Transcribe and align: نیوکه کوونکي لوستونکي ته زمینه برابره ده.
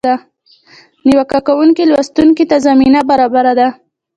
نیوکه 1.05 1.39
کوونکي 1.47 1.83
لوستونکي 1.89 2.45
ته 2.49 2.57
زمینه 2.67 3.01
برابره 3.09 3.53
ده. 3.59 3.67